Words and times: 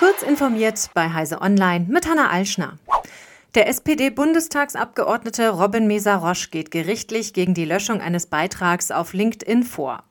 Kurz 0.00 0.22
informiert 0.22 0.88
bei 0.94 1.12
Heise 1.12 1.42
Online 1.42 1.84
mit 1.86 2.08
Hanna 2.08 2.30
Alschner. 2.30 2.78
Der 3.54 3.68
SPD-Bundestagsabgeordnete 3.68 5.50
Robin 5.50 5.86
Mesarosch 5.86 6.50
geht 6.50 6.70
gerichtlich 6.70 7.34
gegen 7.34 7.52
die 7.52 7.66
Löschung 7.66 8.00
eines 8.00 8.24
Beitrags 8.24 8.92
auf 8.92 9.12
LinkedIn 9.12 9.62
vor. 9.62 10.04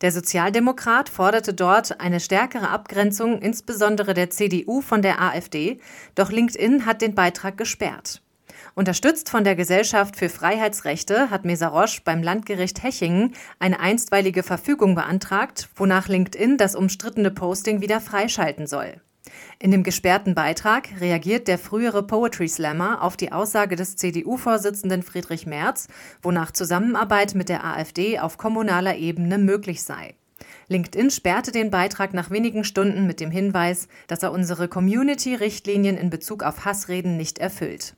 Der 0.00 0.10
Sozialdemokrat 0.10 1.08
forderte 1.08 1.54
dort 1.54 2.00
eine 2.00 2.18
stärkere 2.18 2.70
Abgrenzung 2.70 3.40
insbesondere 3.40 4.14
der 4.14 4.30
CDU 4.30 4.80
von 4.80 5.00
der 5.00 5.22
AfD, 5.22 5.78
doch 6.16 6.32
LinkedIn 6.32 6.84
hat 6.84 7.00
den 7.00 7.14
Beitrag 7.14 7.56
gesperrt. 7.56 8.22
Unterstützt 8.74 9.30
von 9.30 9.44
der 9.44 9.54
Gesellschaft 9.54 10.16
für 10.16 10.28
Freiheitsrechte 10.28 11.30
hat 11.30 11.44
Mesarosch 11.44 12.02
beim 12.02 12.24
Landgericht 12.24 12.82
Hechingen 12.82 13.36
eine 13.60 13.78
einstweilige 13.78 14.42
Verfügung 14.42 14.96
beantragt, 14.96 15.68
wonach 15.76 16.08
LinkedIn 16.08 16.56
das 16.56 16.74
umstrittene 16.74 17.30
Posting 17.30 17.80
wieder 17.80 18.00
freischalten 18.00 18.66
soll. 18.66 19.00
In 19.58 19.70
dem 19.70 19.82
gesperrten 19.82 20.34
Beitrag 20.34 20.88
reagiert 21.00 21.48
der 21.48 21.58
frühere 21.58 22.02
Poetry 22.02 22.48
Slammer 22.48 23.02
auf 23.02 23.16
die 23.16 23.32
Aussage 23.32 23.76
des 23.76 23.96
CDU-Vorsitzenden 23.96 25.02
Friedrich 25.02 25.46
Merz, 25.46 25.88
wonach 26.22 26.50
Zusammenarbeit 26.50 27.34
mit 27.34 27.48
der 27.48 27.64
AfD 27.64 28.18
auf 28.18 28.38
kommunaler 28.38 28.96
Ebene 28.96 29.38
möglich 29.38 29.82
sei. 29.82 30.14
LinkedIn 30.68 31.10
sperrte 31.10 31.52
den 31.52 31.70
Beitrag 31.70 32.14
nach 32.14 32.30
wenigen 32.30 32.64
Stunden 32.64 33.06
mit 33.06 33.20
dem 33.20 33.30
Hinweis, 33.30 33.88
dass 34.06 34.22
er 34.22 34.32
unsere 34.32 34.68
Community-Richtlinien 34.68 35.96
in 35.96 36.10
Bezug 36.10 36.42
auf 36.42 36.64
Hassreden 36.64 37.16
nicht 37.16 37.38
erfüllt. 37.38 37.94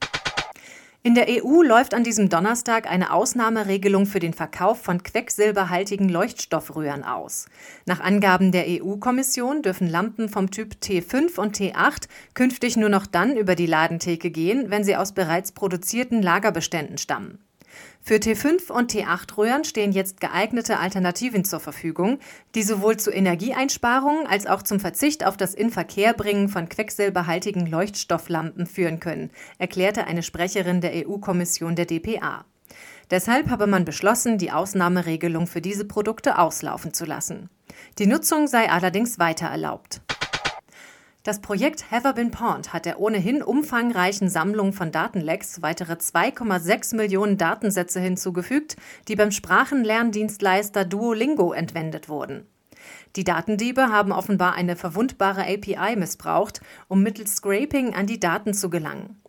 In 1.05 1.16
der 1.16 1.27
EU 1.29 1.62
läuft 1.62 1.95
an 1.95 2.05
diesem 2.05 2.29
Donnerstag 2.29 2.88
eine 2.88 3.12
Ausnahmeregelung 3.12 4.06
für 4.06 4.20
den 4.20 4.34
Verkauf 4.34 4.83
von 4.83 5.02
quecksilberhaltigen 5.02 6.09
Leuchtstoffröhren 6.09 7.02
aus. 7.02 7.47
Nach 7.87 7.98
Angaben 7.98 8.52
der 8.52 8.66
EU-Kommission 8.69 9.62
dürfen 9.62 9.88
Lampen 9.88 10.29
vom 10.29 10.52
Typ 10.52 10.77
T5 10.80 11.41
und 11.41 11.59
T8 11.59 12.07
künftig 12.34 12.77
nur 12.77 12.88
noch 12.88 13.07
dann 13.07 13.37
über 13.37 13.57
die 13.57 13.66
Ladentheke 13.66 14.30
gehen, 14.30 14.71
wenn 14.71 14.85
sie 14.85 14.95
aus 14.95 15.10
bereits 15.10 15.51
produzierten 15.51 16.23
Lagerbeständen 16.23 16.99
stammen. 16.99 17.41
Für 18.01 18.16
T5 18.16 18.70
und 18.70 18.92
T8-Röhren 18.92 19.65
stehen 19.65 19.92
jetzt 19.92 20.20
geeignete 20.20 20.78
Alternativen 20.78 21.45
zur 21.45 21.60
Verfügung, 21.60 22.18
die 22.54 22.62
sowohl 22.62 22.96
zu 22.96 23.10
Energieeinsparungen 23.10 24.26
als 24.26 24.46
auch 24.46 24.62
zum 24.62 24.80
Verzicht 24.80 25.24
auf 25.24 25.37
das 25.37 25.54
Inverkehrbringen 25.54 26.48
von 26.48 26.68
quecksilberhaltigen 26.68 27.66
Leuchtstofflampen 27.66 28.66
führen 28.66 29.01
können, 29.01 29.30
erklärte 29.59 30.06
eine 30.06 30.23
Sprecherin 30.23 30.80
der 30.80 31.06
EU-Kommission 31.06 31.76
der 31.76 31.87
DPA. 31.87 32.45
Deshalb 33.10 33.51
habe 33.51 33.66
man 33.66 33.84
beschlossen, 33.84 34.38
die 34.38 34.52
Ausnahmeregelung 34.52 35.46
für 35.46 35.60
diese 35.60 35.84
Produkte 35.84 36.38
auslaufen 36.38 36.95
zu 36.95 37.04
lassen. 37.04 37.51
Die 37.98 38.07
Nutzung 38.07 38.46
sei 38.46 38.70
allerdings 38.70 39.18
weiter 39.18 39.46
erlaubt. 39.46 40.01
Das 41.24 41.40
Projekt 41.40 41.84
Been 42.16 42.32
Pawned 42.32 42.73
hat 42.73 42.84
der 42.84 42.98
ohnehin 42.98 43.45
umfangreichen 43.45 44.28
Sammlung 44.28 44.73
von 44.73 44.90
Datenlecks 44.90 45.62
weitere 45.62 45.92
2,6 45.92 46.96
Millionen 46.96 47.38
Datensätze 47.38 48.01
hinzugefügt, 48.01 48.74
die 49.06 49.14
beim 49.14 49.30
Sprachenlerndienstleister 49.30 50.84
Duolingo 50.84 51.52
entwendet 51.52 52.09
wurden. 52.09 52.48
Die 53.14 53.23
Datendiebe 53.23 53.90
haben 53.90 54.10
offenbar 54.10 54.54
eine 54.54 54.74
verwundbare 54.74 55.42
API 55.42 55.95
missbraucht, 55.95 56.60
um 56.88 57.04
mittels 57.04 57.36
Scraping 57.36 57.95
an 57.95 58.09
die 58.09 58.18
Daten 58.18 58.52
zu 58.52 58.68
gelangen. 58.68 59.21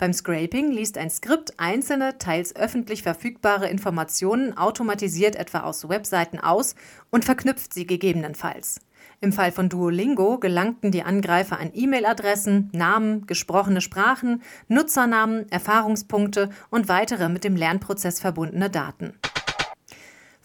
Beim 0.00 0.14
Scraping 0.14 0.70
liest 0.70 0.96
ein 0.96 1.10
Skript 1.10 1.60
einzelne, 1.60 2.16
teils 2.16 2.56
öffentlich 2.56 3.02
verfügbare 3.02 3.68
Informationen 3.68 4.56
automatisiert 4.56 5.36
etwa 5.36 5.60
aus 5.60 5.90
Webseiten 5.90 6.38
aus 6.38 6.74
und 7.10 7.26
verknüpft 7.26 7.74
sie 7.74 7.86
gegebenenfalls. 7.86 8.80
Im 9.20 9.34
Fall 9.34 9.52
von 9.52 9.68
Duolingo 9.68 10.38
gelangten 10.38 10.90
die 10.90 11.02
Angreifer 11.02 11.60
an 11.60 11.72
E-Mail-Adressen, 11.74 12.70
Namen, 12.72 13.26
gesprochene 13.26 13.82
Sprachen, 13.82 14.42
Nutzernamen, 14.68 15.52
Erfahrungspunkte 15.52 16.48
und 16.70 16.88
weitere 16.88 17.28
mit 17.28 17.44
dem 17.44 17.54
Lernprozess 17.54 18.20
verbundene 18.20 18.70
Daten. 18.70 19.12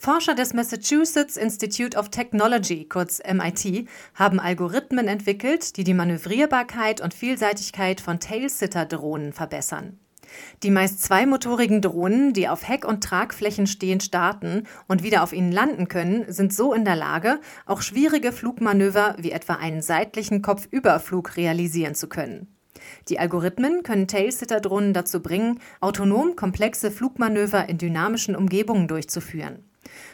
Forscher 0.05 0.35
des 0.35 0.53
Massachusetts 0.53 1.35
Institute 1.35 1.97
of 1.97 2.09
Technology, 2.09 2.85
kurz 2.87 3.19
MIT, 3.27 3.87
haben 4.13 4.39
Algorithmen 4.39 5.07
entwickelt, 5.07 5.77
die 5.77 5.83
die 5.83 5.95
Manövrierbarkeit 5.95 7.01
und 7.01 7.15
Vielseitigkeit 7.15 8.01
von 8.01 8.19
Tailsitter-Drohnen 8.19 9.33
verbessern. 9.33 9.97
Die 10.61 10.69
meist 10.69 11.01
zweimotorigen 11.01 11.81
Drohnen, 11.81 12.33
die 12.33 12.47
auf 12.47 12.67
Heck- 12.67 12.85
und 12.85 13.03
Tragflächen 13.03 13.65
stehend 13.65 14.03
starten 14.03 14.67
und 14.87 15.01
wieder 15.01 15.23
auf 15.23 15.33
ihnen 15.33 15.51
landen 15.51 15.87
können, 15.87 16.31
sind 16.31 16.53
so 16.53 16.75
in 16.75 16.85
der 16.85 16.95
Lage, 16.95 17.39
auch 17.65 17.81
schwierige 17.81 18.31
Flugmanöver 18.31 19.15
wie 19.17 19.31
etwa 19.31 19.53
einen 19.53 19.81
seitlichen 19.81 20.43
Kopfüberflug 20.43 21.35
realisieren 21.35 21.95
zu 21.95 22.07
können. 22.07 22.55
Die 23.09 23.17
Algorithmen 23.17 23.81
können 23.81 24.07
Tailsitter-Drohnen 24.07 24.93
dazu 24.93 25.23
bringen, 25.23 25.59
autonom 25.81 26.35
komplexe 26.35 26.91
Flugmanöver 26.91 27.67
in 27.67 27.79
dynamischen 27.79 28.35
Umgebungen 28.35 28.87
durchzuführen. 28.87 29.63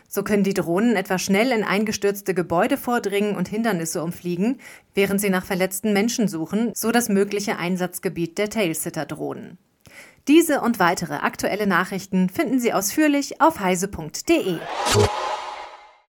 So 0.07 0.23
können 0.23 0.43
die 0.43 0.53
Drohnen 0.53 0.95
etwa 0.95 1.17
schnell 1.17 1.51
in 1.51 1.63
eingestürzte 1.63 2.33
Gebäude 2.33 2.77
vordringen 2.77 3.35
und 3.35 3.47
Hindernisse 3.47 4.03
umfliegen, 4.03 4.59
während 4.93 5.21
sie 5.21 5.29
nach 5.29 5.45
verletzten 5.45 5.93
Menschen 5.93 6.27
suchen, 6.27 6.71
so 6.75 6.91
das 6.91 7.09
mögliche 7.09 7.57
Einsatzgebiet 7.57 8.37
der 8.37 8.49
Tailsitter-Drohnen. 8.49 9.57
Diese 10.27 10.61
und 10.61 10.79
weitere 10.79 11.15
aktuelle 11.15 11.65
Nachrichten 11.65 12.29
finden 12.29 12.59
Sie 12.59 12.73
ausführlich 12.73 13.41
auf 13.41 13.59
heise.de. 13.59 14.59